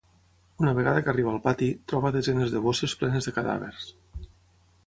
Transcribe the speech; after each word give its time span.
Una 0.63 0.71
vegada 0.77 1.03
que 1.05 1.11
arriba 1.13 1.33
al 1.33 1.43
pati, 1.43 1.69
troba 1.93 2.13
desenes 2.17 2.57
de 2.57 2.65
bosses 2.69 2.99
plenes 3.03 3.29
de 3.31 3.35
cadàvers. 3.39 3.89